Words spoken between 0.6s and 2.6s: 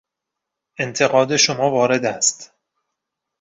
انتقاد شما وارد است.